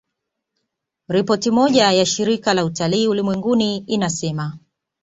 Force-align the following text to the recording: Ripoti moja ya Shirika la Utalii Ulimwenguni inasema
Ripoti 1.07 1.51
moja 1.51 1.91
ya 1.91 2.05
Shirika 2.05 2.53
la 2.53 2.65
Utalii 2.65 3.07
Ulimwenguni 3.07 3.77
inasema 3.77 4.57